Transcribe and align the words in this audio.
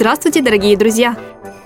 Здравствуйте, 0.00 0.40
дорогие 0.40 0.78
друзья! 0.78 1.14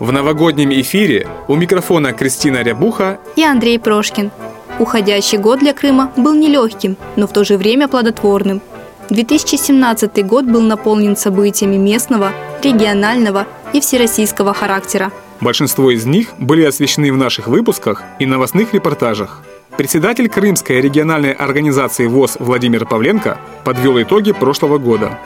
В 0.00 0.10
новогоднем 0.10 0.72
эфире 0.72 1.28
у 1.46 1.54
микрофона 1.54 2.12
Кристина 2.12 2.64
Рябуха 2.64 3.20
и 3.36 3.44
Андрей 3.44 3.78
Прошкин. 3.78 4.32
Уходящий 4.80 5.38
год 5.38 5.60
для 5.60 5.72
Крыма 5.72 6.12
был 6.16 6.34
нелегким, 6.34 6.96
но 7.14 7.28
в 7.28 7.32
то 7.32 7.44
же 7.44 7.56
время 7.56 7.86
плодотворным. 7.86 8.60
2017 9.08 10.26
год 10.26 10.46
был 10.46 10.62
наполнен 10.62 11.16
событиями 11.16 11.76
местного, 11.76 12.32
регионального 12.60 13.46
и 13.72 13.80
всероссийского 13.80 14.52
характера. 14.52 15.12
Большинство 15.40 15.92
из 15.92 16.04
них 16.04 16.30
были 16.36 16.64
освещены 16.64 17.12
в 17.12 17.16
наших 17.16 17.46
выпусках 17.46 18.02
и 18.18 18.26
новостных 18.26 18.74
репортажах. 18.74 19.44
Председатель 19.76 20.28
Крымской 20.28 20.80
региональной 20.80 21.32
организации 21.32 22.08
ВОЗ 22.08 22.38
Владимир 22.40 22.84
Павленко 22.84 23.38
подвел 23.64 24.02
итоги 24.02 24.32
прошлого 24.32 24.78
года 24.78 25.20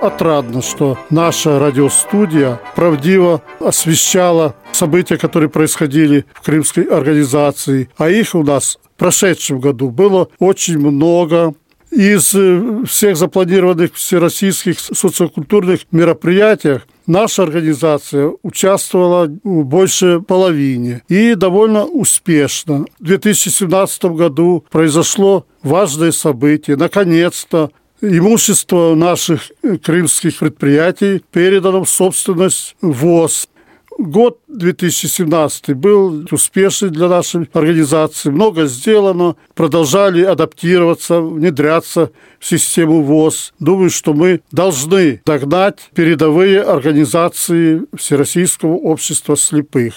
отрадно, 0.00 0.62
что 0.62 0.98
наша 1.10 1.58
радиостудия 1.58 2.60
правдиво 2.74 3.42
освещала 3.60 4.56
события, 4.72 5.16
которые 5.16 5.48
происходили 5.48 6.24
в 6.34 6.42
Крымской 6.42 6.84
организации. 6.84 7.88
А 7.96 8.08
их 8.08 8.34
у 8.34 8.42
нас 8.42 8.78
в 8.96 8.98
прошедшем 8.98 9.60
году 9.60 9.90
было 9.90 10.28
очень 10.38 10.78
много. 10.78 11.54
Из 11.90 12.32
э, 12.34 12.84
всех 12.86 13.16
запланированных 13.16 13.94
всероссийских 13.94 14.78
социокультурных 14.78 15.80
мероприятиях 15.90 16.86
наша 17.08 17.42
организация 17.42 18.32
участвовала 18.42 19.26
больше 19.42 20.20
половине 20.20 21.02
и 21.08 21.34
довольно 21.34 21.84
успешно. 21.84 22.84
В 23.00 23.04
2017 23.04 24.04
году 24.04 24.64
произошло 24.70 25.46
важное 25.64 26.12
событие. 26.12 26.76
Наконец-то 26.76 27.72
Имущество 28.02 28.94
наших 28.94 29.52
э, 29.62 29.76
крымских 29.76 30.38
предприятий 30.38 31.22
передано 31.32 31.84
в 31.84 31.90
собственность 31.90 32.74
ВОЗ. 32.80 33.46
Год 33.98 34.38
2017 34.48 35.74
был 35.74 36.26
успешный 36.30 36.88
для 36.88 37.08
нашей 37.08 37.46
организации. 37.52 38.30
Много 38.30 38.64
сделано. 38.64 39.36
Продолжали 39.54 40.22
адаптироваться, 40.22 41.20
внедряться 41.20 42.10
в 42.38 42.46
систему 42.46 43.02
ВОЗ. 43.02 43.52
Думаю, 43.58 43.90
что 43.90 44.14
мы 44.14 44.40
должны 44.50 45.20
догнать 45.26 45.90
передовые 45.94 46.62
организации 46.62 47.82
Всероссийского 47.94 48.76
общества 48.76 49.36
слепых. 49.36 49.92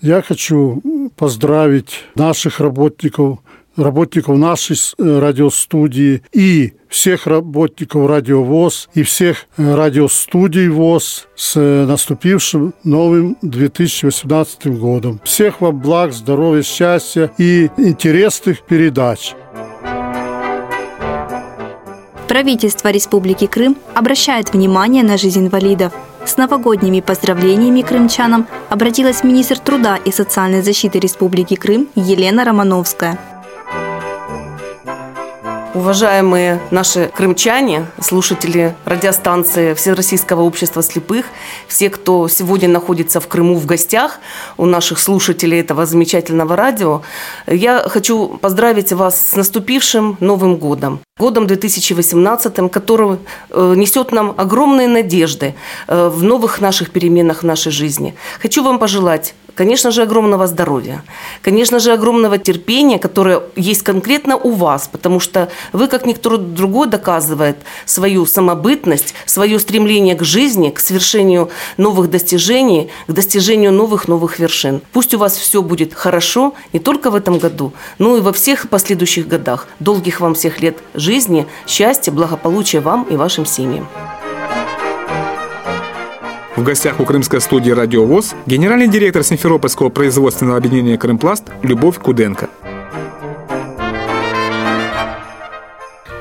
Я 0.00 0.22
хочу 0.22 1.10
поздравить 1.16 2.04
наших 2.14 2.60
работников 2.60 3.38
работников 3.76 4.36
нашей 4.38 4.76
э, 4.76 5.18
радиостудии 5.18 6.22
и 6.32 6.74
всех 6.88 7.26
работников 7.26 8.08
Радио 8.08 8.42
ВОЗ 8.42 8.88
и 8.94 9.02
всех 9.02 9.46
э, 9.56 9.74
радиостудий 9.74 10.68
ВОЗ 10.68 11.26
с 11.34 11.56
э, 11.56 11.84
наступившим 11.86 12.74
новым 12.84 13.36
2018 13.42 14.78
годом. 14.78 15.20
Всех 15.24 15.60
вам 15.60 15.80
благ, 15.80 16.12
здоровья, 16.12 16.62
счастья 16.62 17.30
и 17.38 17.70
интересных 17.76 18.62
передач. 18.62 19.34
Правительство 22.28 22.88
Республики 22.90 23.46
Крым 23.46 23.76
обращает 23.94 24.52
внимание 24.52 25.04
на 25.04 25.16
жизнь 25.16 25.40
инвалидов. 25.40 25.92
С 26.24 26.36
новогодними 26.36 27.00
поздравлениями 27.00 27.82
крымчанам 27.82 28.46
обратилась 28.70 29.22
министр 29.22 29.58
труда 29.58 29.96
и 29.96 30.10
социальной 30.10 30.62
защиты 30.62 30.98
Республики 30.98 31.54
Крым 31.54 31.88
Елена 31.94 32.44
Романовская. 32.44 33.33
Уважаемые 35.74 36.60
наши 36.70 37.10
крымчане, 37.12 37.86
слушатели 38.00 38.76
радиостанции 38.84 39.74
Всероссийского 39.74 40.42
общества 40.42 40.84
слепых, 40.84 41.26
все, 41.66 41.90
кто 41.90 42.28
сегодня 42.28 42.68
находится 42.68 43.18
в 43.18 43.26
Крыму 43.26 43.56
в 43.56 43.66
гостях 43.66 44.20
у 44.56 44.66
наших 44.66 45.00
слушателей 45.00 45.58
этого 45.58 45.84
замечательного 45.84 46.54
радио, 46.54 47.02
я 47.48 47.88
хочу 47.88 48.38
поздравить 48.40 48.92
вас 48.92 49.30
с 49.30 49.34
наступившим 49.34 50.16
Новым 50.20 50.58
годом. 50.58 51.00
Годом 51.18 51.48
2018, 51.48 52.70
который 52.70 53.18
э, 53.50 53.74
несет 53.76 54.12
нам 54.12 54.32
огромные 54.36 54.86
надежды 54.86 55.56
э, 55.88 56.08
в 56.08 56.22
новых 56.22 56.60
наших 56.60 56.92
переменах 56.92 57.42
в 57.42 57.46
нашей 57.46 57.72
жизни. 57.72 58.14
Хочу 58.40 58.62
вам 58.62 58.78
пожелать 58.78 59.34
Конечно 59.54 59.90
же, 59.90 60.02
огромного 60.02 60.46
здоровья. 60.46 61.04
Конечно 61.42 61.78
же, 61.78 61.92
огромного 61.92 62.38
терпения, 62.38 62.98
которое 62.98 63.42
есть 63.54 63.82
конкретно 63.82 64.36
у 64.36 64.50
вас, 64.50 64.88
потому 64.90 65.20
что 65.20 65.48
вы, 65.72 65.86
как 65.86 66.06
никто 66.06 66.36
другой, 66.36 66.88
доказывает 66.88 67.56
свою 67.86 68.26
самобытность, 68.26 69.14
свое 69.26 69.58
стремление 69.58 70.16
к 70.16 70.24
жизни, 70.24 70.70
к 70.70 70.80
совершению 70.80 71.50
новых 71.76 72.10
достижений, 72.10 72.90
к 73.06 73.12
достижению 73.12 73.72
новых-новых 73.72 74.38
вершин. 74.38 74.82
Пусть 74.92 75.14
у 75.14 75.18
вас 75.18 75.36
все 75.36 75.62
будет 75.62 75.94
хорошо 75.94 76.54
не 76.72 76.80
только 76.80 77.10
в 77.10 77.14
этом 77.14 77.38
году, 77.38 77.72
но 77.98 78.16
и 78.16 78.20
во 78.20 78.32
всех 78.32 78.68
последующих 78.68 79.28
годах. 79.28 79.68
Долгих 79.78 80.20
вам 80.20 80.34
всех 80.34 80.60
лет 80.60 80.78
жизни, 80.94 81.46
счастья, 81.66 82.10
благополучия 82.10 82.80
вам 82.80 83.04
и 83.04 83.16
вашим 83.16 83.46
семьям. 83.46 83.88
В 86.56 86.62
гостях 86.62 87.00
у 87.00 87.04
крымской 87.04 87.40
студии 87.40 87.72
«Радиовоз» 87.72 88.32
генеральный 88.46 88.86
директор 88.86 89.24
Симферопольского 89.24 89.88
производственного 89.88 90.56
объединения 90.56 90.96
«Крымпласт» 90.96 91.42
Любовь 91.62 91.98
Куденко. 91.98 92.48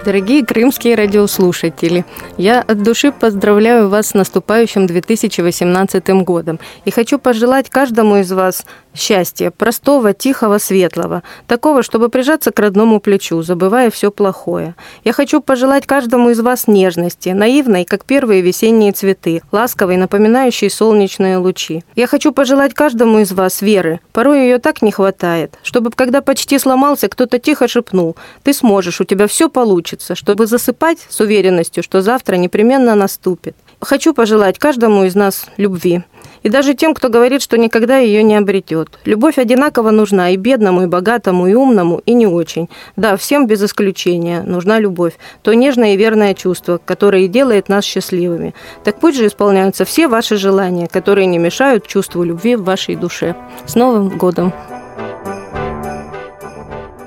Дорогие 0.04 0.44
крымские 0.44 0.96
радиослушатели, 0.96 2.04
я 2.38 2.62
от 2.62 2.82
души 2.82 3.12
поздравляю 3.12 3.90
вас 3.90 4.08
с 4.08 4.14
наступающим 4.16 4.88
2018 4.88 6.10
годом 6.26 6.60
и 6.84 6.92
хочу 6.92 7.20
пожелать 7.20 7.70
каждому 7.70 8.18
из 8.18 8.32
вас 8.32 8.66
счастья, 8.96 9.52
простого, 9.52 10.14
тихого, 10.14 10.58
светлого, 10.58 11.22
такого, 11.48 11.84
чтобы 11.84 12.10
прижаться 12.10 12.52
к 12.52 12.60
родному 12.60 13.00
плечу, 13.00 13.42
забывая 13.44 13.92
все 13.92 14.12
плохое. 14.12 14.76
Я 15.04 15.14
хочу 15.14 15.42
пожелать 15.42 15.86
каждому 15.86 16.30
из 16.30 16.40
вас 16.40 16.68
нежности, 16.68 17.30
наивной, 17.30 17.86
как 17.86 18.06
первые 18.06 18.42
весенние 18.42 18.92
цветы, 18.92 19.42
ласковой, 19.52 19.98
напоминающей 19.98 20.70
солнечные 20.70 21.38
лучи. 21.38 21.84
Я 21.96 22.08
хочу 22.08 22.32
пожелать 22.32 22.74
каждому 22.74 23.20
из 23.20 23.32
вас 23.32 23.62
веры, 23.62 24.00
порой 24.14 24.42
ее 24.42 24.58
так 24.58 24.82
не 24.82 24.92
хватает, 24.92 25.60
чтобы, 25.62 25.92
когда 25.92 26.22
почти 26.22 26.58
сломался, 26.58 27.08
кто-то 27.08 27.38
тихо 27.38 27.68
шепнул 27.68 28.16
«Ты 28.42 28.54
сможешь, 28.54 29.00
у 29.00 29.04
тебя 29.04 29.28
все 29.28 29.48
получится» 29.48 30.16
чтобы 30.24 30.48
засыпать 30.48 31.00
с 31.10 31.20
уверенностью, 31.20 31.84
что 31.84 32.02
завтра 32.02 32.36
непременно 32.38 32.96
наступит. 32.96 33.58
Хочу 33.82 34.14
пожелать 34.14 34.58
каждому 34.58 35.04
из 35.04 35.16
нас 35.16 35.48
любви. 35.58 36.04
И 36.44 36.50
даже 36.50 36.74
тем, 36.74 36.94
кто 36.94 37.10
говорит, 37.10 37.42
что 37.42 37.58
никогда 37.58 37.98
ее 37.98 38.22
не 38.22 38.36
обретет. 38.36 39.00
Любовь 39.06 39.38
одинаково 39.38 39.92
нужна 39.92 40.32
и 40.32 40.38
бедному, 40.38 40.84
и 40.84 40.88
богатому, 40.88 41.48
и 41.48 41.54
умному, 41.54 42.02
и 42.06 42.14
не 42.14 42.28
очень. 42.28 42.70
Да, 42.96 43.18
всем 43.18 43.48
без 43.48 43.64
исключения 43.64 44.44
нужна 44.44 44.80
любовь. 44.80 45.14
То 45.42 45.54
нежное 45.54 45.94
и 45.94 45.98
верное 45.98 46.34
чувство, 46.34 46.80
которое 46.84 47.24
и 47.24 47.28
делает 47.28 47.70
нас 47.70 47.86
счастливыми. 47.86 48.54
Так 48.84 49.00
пусть 49.00 49.18
же 49.18 49.28
исполняются 49.28 49.86
все 49.86 50.08
ваши 50.08 50.36
желания, 50.36 50.88
которые 50.88 51.28
не 51.28 51.38
мешают 51.38 51.88
чувству 51.88 52.24
любви 52.24 52.56
в 52.56 52.64
вашей 52.64 52.96
душе. 52.96 53.36
С 53.66 53.76
Новым 53.76 54.10
годом! 54.10 54.54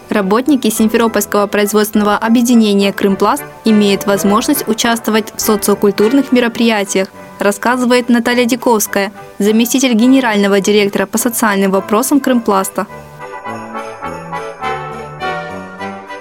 Работники 0.09 0.71
Симферопольского 0.71 1.47
производственного 1.47 2.17
объединения 2.17 2.91
«Крымпласт» 2.91 3.45
имеют 3.67 4.07
возможность 4.07 4.67
участвовать 4.67 5.31
в 5.37 5.41
социокультурных 5.43 6.33
мероприятиях, 6.33 7.09
рассказывает 7.41 8.09
Наталья 8.09 8.45
Диковская, 8.45 9.13
заместитель 9.39 9.95
генерального 9.95 10.61
директора 10.61 11.07
по 11.07 11.19
социальным 11.19 11.71
вопросам 11.71 12.21
Крымпласта. 12.21 12.87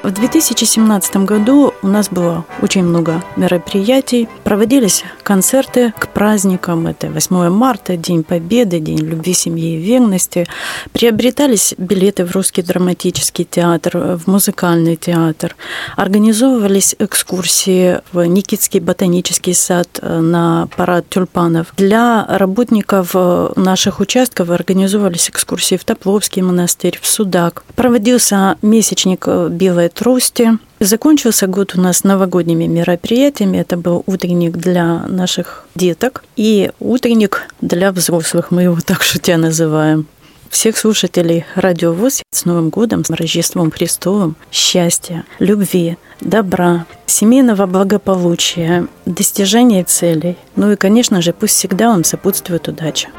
В 0.04 0.12
2017 0.12 1.18
году 1.18 1.74
у 1.82 1.88
нас 1.88 2.10
было 2.10 2.46
очень 2.62 2.84
много 2.84 3.24
мероприятий, 3.36 4.30
Проводились 4.46 5.04
концерты 5.24 5.92
к 5.98 6.10
праздникам. 6.10 6.86
Это 6.86 7.10
8 7.10 7.50
марта, 7.50 7.98
День 7.98 8.24
Победы, 8.24 8.80
День 8.80 9.00
любви, 9.00 9.34
семьи 9.34 9.74
и 9.74 9.82
верности. 9.82 10.46
Приобретались 10.92 11.74
билеты 11.80 12.26
в 12.26 12.32
Русский 12.36 12.62
драматический 12.62 13.44
театр, 13.44 13.98
в 13.98 14.28
музыкальный 14.28 14.98
театр. 14.98 15.56
Организовывались 15.96 16.96
экскурсии 17.00 18.02
в 18.14 18.24
Никитский 18.24 18.80
ботанический 18.80 19.56
сад 19.56 20.00
на 20.04 20.70
парад 20.78 21.10
тюльпанов. 21.10 21.74
Для 21.76 22.24
работников 22.30 23.16
наших 23.56 24.00
участков 24.00 24.52
организовывались 24.52 25.28
экскурсии 25.28 25.76
в 25.76 25.84
Топловский 25.84 26.44
монастырь, 26.44 27.00
в 27.02 27.08
Судак. 27.08 27.64
Проводился 27.76 28.58
месячник 28.62 29.28
белой 29.50 29.90
трости. 29.90 30.60
Закончился 30.82 31.48
год 31.48 31.74
у 31.76 31.82
нас 31.82 32.04
новогодними 32.04 32.66
мероприятиями. 32.66 33.58
Это 33.58 33.78
был 33.78 34.04
утренник 34.36 34.58
для 34.58 35.08
наших 35.08 35.66
деток 35.76 36.24
и 36.36 36.72
утренник 36.80 37.44
для 37.62 37.92
взрослых. 37.92 38.52
Мы 38.52 38.64
его 38.64 38.78
так 38.86 39.02
шутя 39.02 39.38
называем. 39.38 40.08
Всех 40.50 40.78
слушателей 40.78 41.46
Радио 41.56 41.94
ВОЗ 41.94 42.22
с 42.32 42.46
Новым 42.46 42.70
годом, 42.70 43.04
с 43.04 43.10
Рождеством 43.10 43.72
Христовым, 43.72 44.36
счастья, 44.52 45.24
любви, 45.40 45.98
добра, 46.22 46.86
семейного 47.06 47.66
благополучия, 47.66 48.88
достижения 49.06 49.84
целей. 49.84 50.38
Ну 50.56 50.72
и, 50.72 50.76
конечно 50.76 51.22
же, 51.22 51.34
пусть 51.34 51.56
всегда 51.56 51.88
вам 51.88 52.04
сопутствует 52.04 52.68
удача. 52.68 53.10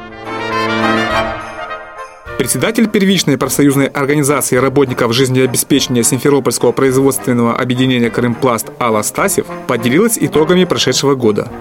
Председатель 2.37 2.87
первичной 2.87 3.35
профсоюзной 3.35 3.87
организации 3.87 4.57
работников 4.57 5.11
жизнеобеспечения 5.11 6.03
Симферопольского 6.03 6.71
производственного 6.71 7.57
объединения 7.57 8.11
«Крымпласт» 8.11 8.67
Алла 8.79 9.01
Стасев 9.01 9.47
поделилась 9.67 10.19
итогами 10.21 10.63
прошедшего 10.65 11.15
года. 11.15 11.51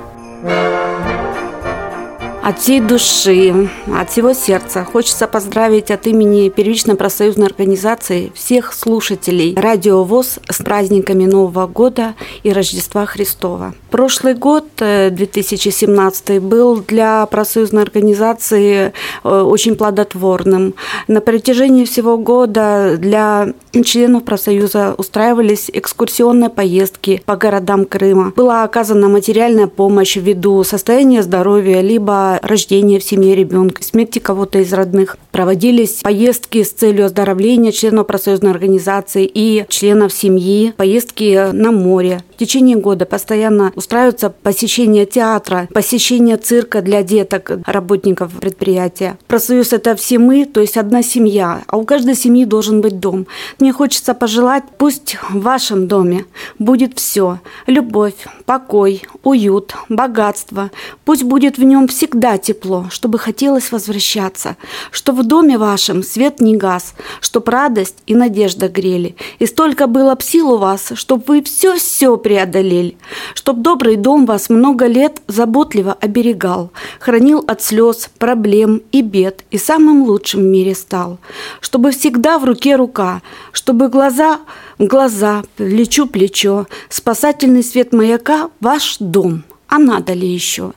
От 2.46 2.60
всей 2.60 2.78
души, 2.78 3.68
от 3.92 4.08
всего 4.08 4.32
сердца 4.32 4.84
хочется 4.84 5.26
поздравить 5.26 5.90
от 5.90 6.06
имени 6.06 6.48
первичной 6.48 6.94
профсоюзной 6.94 7.48
организации 7.48 8.30
всех 8.36 8.72
слушателей 8.72 9.56
Радио 9.56 10.04
ВОЗ 10.04 10.38
с 10.48 10.62
праздниками 10.62 11.24
Нового 11.24 11.66
года 11.66 12.14
и 12.44 12.52
Рождества 12.52 13.04
Христова. 13.04 13.74
Прошлый 13.90 14.34
год, 14.34 14.64
2017, 14.76 16.30
э, 16.30 16.40
был 16.40 16.76
для 16.82 17.26
профсоюзной 17.26 17.82
организации 17.82 18.92
э, 19.24 19.28
очень 19.28 19.74
плодотворным. 19.74 20.76
На 21.08 21.20
протяжении 21.20 21.84
всего 21.84 22.16
года 22.16 22.94
для 22.96 23.54
членов 23.84 24.24
профсоюза 24.24 24.94
устраивались 24.96 25.70
экскурсионные 25.72 26.50
поездки 26.50 27.22
по 27.24 27.36
городам 27.36 27.84
Крыма. 27.84 28.32
Была 28.36 28.64
оказана 28.64 29.08
материальная 29.08 29.66
помощь 29.66 30.16
ввиду 30.16 30.62
состояния 30.64 31.22
здоровья, 31.22 31.80
либо 31.80 32.38
рождения 32.42 32.98
в 32.98 33.04
семье 33.04 33.34
ребенка, 33.34 33.82
смерти 33.82 34.18
кого-то 34.18 34.58
из 34.58 34.72
родных. 34.72 35.16
Проводились 35.32 36.00
поездки 36.02 36.62
с 36.62 36.70
целью 36.70 37.06
оздоровления 37.06 37.72
членов 37.72 38.06
профсоюзной 38.06 38.50
организации 38.50 39.30
и 39.32 39.64
членов 39.68 40.12
семьи, 40.12 40.72
поездки 40.76 41.52
на 41.52 41.72
море. 41.72 42.22
В 42.36 42.38
течение 42.38 42.76
года 42.76 43.06
постоянно 43.06 43.72
устраиваются 43.76 44.28
посещения 44.28 45.06
театра, 45.06 45.68
посещения 45.72 46.36
цирка 46.36 46.82
для 46.82 47.02
деток, 47.02 47.50
работников 47.64 48.30
предприятия. 48.34 49.16
Профсоюз– 49.26 49.72
это 49.72 49.96
все 49.96 50.18
мы, 50.18 50.44
то 50.44 50.60
есть 50.60 50.76
одна 50.76 51.02
семья, 51.02 51.62
а 51.66 51.78
у 51.78 51.86
каждой 51.86 52.14
семьи 52.14 52.44
должен 52.44 52.82
быть 52.82 53.00
дом. 53.00 53.26
Мне 53.58 53.72
хочется 53.72 54.12
пожелать, 54.12 54.64
пусть 54.76 55.16
в 55.30 55.40
вашем 55.40 55.88
доме 55.88 56.26
будет 56.58 56.98
все– 56.98 57.40
любовь, 57.66 58.26
покой, 58.44 59.00
уют, 59.22 59.74
богатство. 59.88 60.70
Пусть 61.06 61.22
будет 61.22 61.56
в 61.56 61.62
нем 61.62 61.88
всегда 61.88 62.36
тепло, 62.36 62.88
чтобы 62.90 63.18
хотелось 63.18 63.72
возвращаться, 63.72 64.58
чтобы 64.90 65.22
в 65.22 65.26
доме 65.26 65.56
вашем 65.56 66.02
свет 66.02 66.40
не 66.40 66.54
гас, 66.54 66.94
чтобы 67.22 67.50
радость 67.50 67.96
и 68.06 68.14
надежда 68.14 68.68
грели. 68.68 69.16
И 69.38 69.46
столько 69.46 69.86
было 69.86 70.14
б 70.14 70.22
сил 70.22 70.50
у 70.52 70.58
вас, 70.58 70.92
чтобы 70.96 71.24
вы 71.26 71.42
все-все 71.42 72.18
преодолели, 72.26 72.96
чтоб 73.34 73.58
добрый 73.58 73.94
дом 73.94 74.26
вас 74.26 74.48
много 74.50 74.86
лет 74.86 75.22
заботливо 75.28 75.92
оберегал, 75.92 76.72
хранил 76.98 77.44
от 77.46 77.62
слез, 77.62 78.10
проблем 78.18 78.82
и 78.90 79.00
бед 79.00 79.44
и 79.52 79.58
самым 79.58 80.02
лучшим 80.02 80.40
в 80.40 80.44
мире 80.46 80.74
стал, 80.74 81.18
чтобы 81.60 81.92
всегда 81.92 82.40
в 82.40 82.44
руке 82.44 82.74
рука, 82.74 83.22
чтобы 83.52 83.88
глаза 83.88 84.40
в 84.76 84.86
глаза, 84.86 85.44
плечо 85.54 86.06
плечо, 86.06 86.66
спасательный 86.88 87.62
свет 87.62 87.92
маяка– 87.92 88.50
ваш 88.60 88.96
дом. 88.98 89.44
А 89.68 89.78
надо 89.78 90.12
ли 90.12 90.26
еще? 90.26 90.72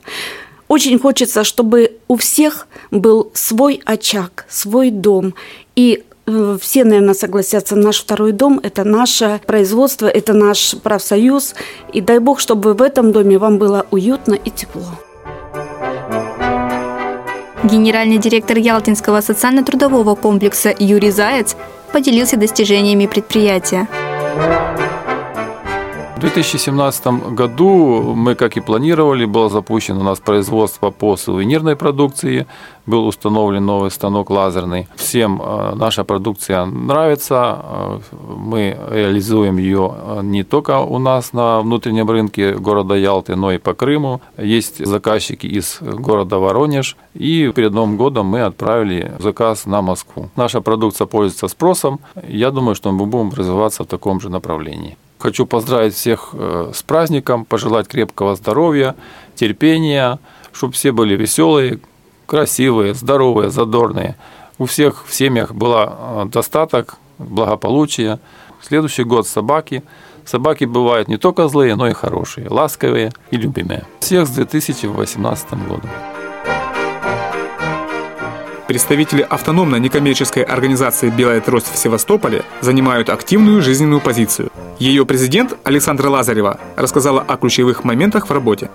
Очень 0.68 1.00
хочется, 1.00 1.42
чтобы 1.42 1.96
у 2.06 2.16
всех 2.16 2.68
был 2.92 3.32
свой 3.34 3.82
очаг, 3.84 4.46
свой 4.48 4.92
дом. 4.92 5.34
И 5.74 6.04
все, 6.60 6.84
наверное, 6.84 7.14
согласятся, 7.14 7.76
наш 7.76 8.00
второй 8.00 8.32
дом– 8.32 8.60
это 8.62 8.84
наше 8.84 9.40
производство, 9.46 10.06
это 10.06 10.32
наш 10.32 10.76
профсоюз. 10.82 11.54
И 11.92 12.00
дай 12.00 12.18
бог, 12.18 12.40
чтобы 12.40 12.74
в 12.74 12.82
этом 12.82 13.12
доме 13.12 13.38
вам 13.38 13.58
было 13.58 13.86
уютно 13.90 14.34
и 14.34 14.50
тепло. 14.50 14.88
Генеральный 17.62 18.18
директор 18.18 18.56
Ялтинского 18.56 19.20
социально-трудового 19.20 20.14
комплекса 20.14 20.74
Юрий 20.78 21.10
Заяц 21.10 21.56
поделился 21.92 22.36
достижениями 22.36 23.06
предприятия. 23.06 23.86
В 26.20 26.22
2017 26.22 27.32
году 27.34 28.14
мы, 28.14 28.34
как 28.34 28.58
и 28.58 28.60
планировали, 28.60 29.24
было 29.24 29.48
запущено 29.48 30.00
у 30.00 30.02
нас 30.02 30.20
производство 30.20 30.90
по 30.90 31.16
сувенирной 31.16 31.76
продукции, 31.76 32.46
был 32.84 33.06
установлен 33.06 33.64
новый 33.64 33.90
станок 33.90 34.28
лазерный. 34.28 34.86
Всем 34.96 35.40
э, 35.40 35.72
наша 35.76 36.04
продукция 36.04 36.66
нравится, 36.66 37.58
э, 37.62 38.00
мы 38.36 38.76
реализуем 38.90 39.56
ее 39.56 39.94
э, 39.96 40.20
не 40.22 40.42
только 40.42 40.80
у 40.80 40.98
нас 40.98 41.32
на 41.32 41.62
внутреннем 41.62 42.10
рынке 42.10 42.52
города 42.52 42.94
Ялты, 42.96 43.34
но 43.34 43.52
и 43.52 43.56
по 43.56 43.72
Крыму. 43.72 44.20
Есть 44.36 44.84
заказчики 44.84 45.46
из 45.46 45.78
города 45.80 46.38
Воронеж, 46.38 46.98
и 47.14 47.50
перед 47.56 47.72
Новым 47.72 47.96
годом 47.96 48.26
мы 48.26 48.42
отправили 48.42 49.10
заказ 49.20 49.64
на 49.64 49.80
Москву. 49.80 50.28
Наша 50.36 50.60
продукция 50.60 51.06
пользуется 51.06 51.48
спросом, 51.48 51.98
я 52.28 52.50
думаю, 52.50 52.74
что 52.74 52.92
мы 52.92 53.06
будем 53.06 53.30
развиваться 53.30 53.84
в 53.84 53.86
таком 53.86 54.20
же 54.20 54.28
направлении. 54.28 54.98
Хочу 55.20 55.44
поздравить 55.44 55.94
всех 55.94 56.30
э, 56.32 56.72
с 56.74 56.82
праздником, 56.82 57.44
пожелать 57.44 57.86
крепкого 57.88 58.36
здоровья, 58.36 58.96
терпения, 59.34 60.18
чтобы 60.50 60.72
все 60.72 60.92
были 60.92 61.14
веселые, 61.14 61.78
красивые, 62.24 62.94
здоровые, 62.94 63.50
задорные. 63.50 64.16
У 64.56 64.64
всех 64.64 65.04
в 65.06 65.12
семьях 65.12 65.54
был 65.54 65.74
э, 65.76 66.24
достаток, 66.32 66.96
благополучие. 67.18 68.18
Следующий 68.62 69.04
год 69.04 69.28
собаки. 69.28 69.82
Собаки 70.24 70.64
бывают 70.64 71.08
не 71.08 71.18
только 71.18 71.48
злые, 71.48 71.76
но 71.76 71.86
и 71.86 71.92
хорошие, 71.92 72.48
ласковые 72.48 73.12
и 73.30 73.36
любимые. 73.36 73.84
Всех 74.00 74.26
с 74.26 74.30
2018 74.30 75.50
годом. 75.68 75.90
Представители 78.70 79.26
автономной 79.28 79.80
некоммерческой 79.80 80.44
организации 80.44 81.10
«Белая 81.10 81.40
трость» 81.40 81.72
в 81.74 81.76
Севастополе 81.76 82.44
занимают 82.60 83.08
активную 83.08 83.62
жизненную 83.62 84.00
позицию. 84.00 84.52
Ее 84.78 85.04
президент 85.04 85.54
Александра 85.64 86.08
Лазарева 86.08 86.60
рассказала 86.76 87.20
о 87.20 87.36
ключевых 87.36 87.82
моментах 87.82 88.28
в 88.28 88.32
работе. 88.32 88.70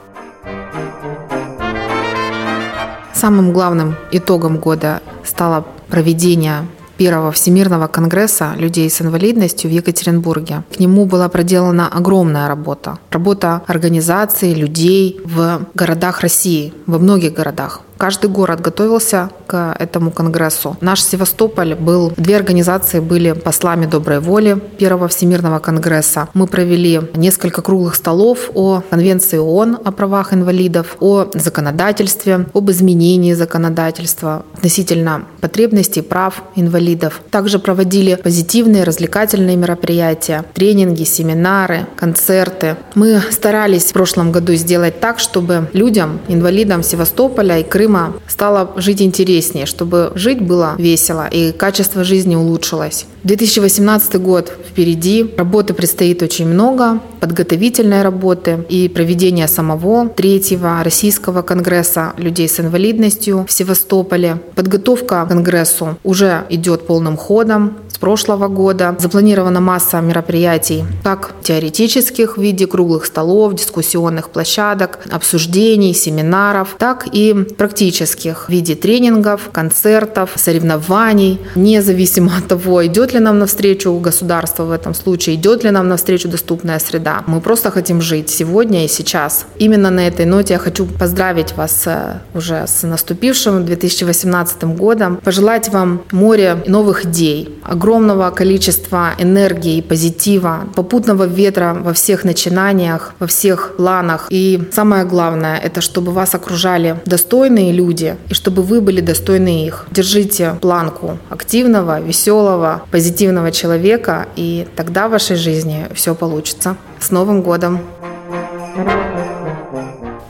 Самым 3.13 3.53
главным 3.53 3.95
итогом 4.11 4.57
года 4.57 5.01
стало 5.23 5.65
проведение 5.87 6.67
первого 6.97 7.31
Всемирного 7.31 7.87
конгресса 7.87 8.51
людей 8.57 8.89
с 8.89 9.01
инвалидностью 9.01 9.69
в 9.69 9.73
Екатеринбурге. 9.73 10.63
К 10.75 10.79
нему 10.81 11.05
была 11.05 11.29
проделана 11.29 11.87
огромная 11.87 12.49
работа. 12.49 12.99
Работа 13.11 13.61
организации 13.65 14.53
людей 14.53 15.21
в 15.23 15.61
городах 15.73 16.19
России, 16.19 16.73
во 16.85 16.99
многих 16.99 17.31
городах. 17.31 17.84
Каждый 17.97 18.29
город 18.29 18.61
готовился 18.61 19.29
к 19.47 19.75
этому 19.79 20.11
конгрессу. 20.11 20.75
Наш 20.81 21.01
Севастополь 21.01 21.75
был, 21.75 22.11
две 22.17 22.35
организации 22.35 22.99
были 22.99 23.31
послами 23.31 23.85
доброй 23.85 24.19
воли 24.19 24.59
Первого 24.77 25.07
Всемирного 25.07 25.59
конгресса. 25.59 26.27
Мы 26.33 26.47
провели 26.47 27.01
несколько 27.15 27.61
круглых 27.61 27.95
столов 27.95 28.51
о 28.53 28.81
Конвенции 28.89 29.37
ООН 29.37 29.79
о 29.85 29.91
правах 29.91 30.33
инвалидов, 30.33 30.97
о 30.99 31.27
законодательстве, 31.33 32.47
об 32.53 32.71
изменении 32.71 33.33
законодательства 33.33 34.43
относительно 34.53 35.25
потребностей 35.41 36.01
прав 36.01 36.43
инвалидов. 36.55 37.21
Также 37.31 37.59
проводили 37.59 38.15
позитивные 38.15 38.83
развлекательные 38.83 39.55
мероприятия, 39.55 40.43
тренинги, 40.53 41.03
семинары, 41.03 41.87
концерты. 41.95 42.75
Мы 42.95 43.21
старались 43.31 43.85
в 43.85 43.93
прошлом 43.93 44.31
году 44.31 44.53
сделать 44.55 44.99
так, 44.99 45.19
чтобы 45.19 45.69
людям, 45.73 46.19
инвалидам 46.27 46.83
Севастополя 46.83 47.59
и 47.59 47.63
Крыма 47.63 47.84
Крыма 47.85 48.15
стало 48.27 48.71
жить 48.77 48.99
интереснее, 48.99 49.67
чтобы 49.67 50.11
жить 50.15 50.41
было 50.41 50.73
весело 50.79 51.27
и 51.27 51.51
качество 51.51 52.03
жизни 52.03 52.35
улучшилось. 52.35 53.05
2018 53.25 54.19
год 54.19 54.51
впереди, 54.67 55.31
работы 55.37 55.75
предстоит 55.75 56.23
очень 56.23 56.47
много, 56.47 56.99
подготовительной 57.25 58.03
работы 58.03 58.63
и 58.69 58.87
проведения 58.87 59.47
самого 59.47 60.07
третьего 60.09 60.83
российского 60.83 61.41
конгресса 61.41 62.13
людей 62.17 62.47
с 62.47 62.59
инвалидностью 62.59 63.45
в 63.47 63.51
Севастополе. 63.51 64.37
Подготовка 64.53 65.25
к 65.25 65.29
конгрессу 65.29 65.97
уже 66.03 66.43
идет 66.49 66.85
полным 66.85 67.17
ходом 67.17 67.77
с 67.95 67.97
прошлого 67.97 68.49
года. 68.49 68.95
Запланирована 68.99 69.61
масса 69.61 70.01
мероприятий, 70.01 70.83
как 71.03 71.31
теоретических 71.41 72.37
в 72.37 72.41
виде 72.41 72.67
круглых 72.67 73.05
столов, 73.05 73.53
дискуссионных 73.55 74.29
площадок, 74.29 74.99
обсуждений, 75.11 75.93
семинаров, 75.93 76.75
так 76.77 77.07
и 77.13 77.33
практических 77.57 78.47
в 78.47 78.49
виде 78.49 78.75
тренингов, 78.75 79.49
концертов, 79.51 80.31
соревнований, 80.35 81.39
независимо 81.55 82.33
от 82.37 82.47
того, 82.47 82.85
идет 82.85 83.13
ли 83.13 83.19
нам 83.19 83.39
навстречу 83.39 83.97
государство 83.99 84.63
в 84.63 84.71
этом 84.71 84.93
случае, 84.93 85.35
идет 85.35 85.63
ли 85.63 85.71
нам 85.71 85.87
навстречу 85.87 86.27
доступная 86.27 86.79
среда. 86.79 87.14
Мы 87.27 87.41
просто 87.41 87.71
хотим 87.71 88.01
жить 88.01 88.29
сегодня 88.29 88.85
и 88.85 88.87
сейчас. 88.87 89.45
Именно 89.57 89.89
на 89.89 90.07
этой 90.07 90.25
ноте 90.25 90.53
я 90.53 90.59
хочу 90.59 90.85
поздравить 90.85 91.53
вас 91.53 91.83
э, 91.85 92.19
уже 92.33 92.65
с 92.67 92.83
наступившим 92.83 93.65
2018 93.65 94.63
годом, 94.63 95.17
пожелать 95.17 95.69
вам 95.69 96.03
море 96.11 96.63
новых 96.67 97.05
идей, 97.05 97.54
огромного 97.65 98.29
количества 98.31 99.13
энергии 99.17 99.77
и 99.77 99.81
позитива, 99.81 100.67
попутного 100.75 101.25
ветра 101.25 101.77
во 101.79 101.93
всех 101.93 102.23
начинаниях, 102.23 103.13
во 103.19 103.27
всех 103.27 103.75
планах. 103.77 104.27
И 104.29 104.61
самое 104.71 105.05
главное, 105.05 105.57
это 105.57 105.81
чтобы 105.81 106.11
вас 106.11 106.35
окружали 106.35 106.97
достойные 107.05 107.71
люди, 107.71 108.15
и 108.29 108.33
чтобы 108.33 108.61
вы 108.61 108.81
были 108.81 109.01
достойны 109.01 109.65
их. 109.65 109.85
Держите 109.91 110.55
планку 110.61 111.17
активного, 111.29 112.01
веселого, 112.01 112.83
позитивного 112.91 113.51
человека, 113.51 114.27
и 114.35 114.67
тогда 114.75 115.07
в 115.07 115.11
вашей 115.11 115.35
жизни 115.35 115.87
все 115.93 116.15
получится. 116.15 116.77
С 116.99 117.11
Новым 117.11 117.41
годом! 117.41 117.79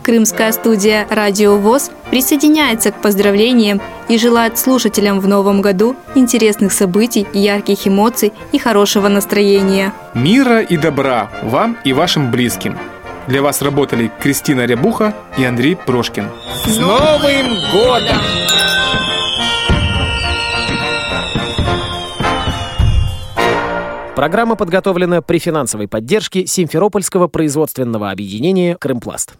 Крымская 0.06 0.52
студия 0.52 1.08
«Радио 1.10 1.58
ВОЗ» 1.58 1.90
присоединяется 2.12 2.92
к 2.92 3.02
поздравлениям 3.02 3.82
и 4.08 4.20
желает 4.20 4.60
слушателям 4.60 5.20
в 5.20 5.28
новом 5.28 5.64
году 5.64 5.96
интересных 6.14 6.74
событий, 6.74 7.26
ярких 7.34 7.88
эмоций 7.88 8.32
и 8.52 8.60
хорошего 8.60 9.08
настроения. 9.08 9.94
Мира 10.14 10.62
и 10.62 10.78
добра 10.78 11.32
вам 11.42 11.76
и 11.84 11.92
вашим 11.92 12.30
близким. 12.30 12.78
Для 13.26 13.42
вас 13.42 13.64
работали 13.64 14.12
Кристина 14.20 14.68
Рябуха 14.68 15.16
и 15.40 15.44
Андрей 15.44 15.76
Прошкин. 15.76 16.30
С 16.68 16.78
Новым 16.78 17.48
годом! 17.74 18.22
Программа 24.16 24.56
подготовлена 24.56 25.24
при 25.24 25.40
финансовой 25.40 25.88
поддержке 25.88 26.46
Симферопольского 26.46 27.28
производственного 27.28 28.12
объединения 28.12 28.78
«Крымпласт». 28.78 29.34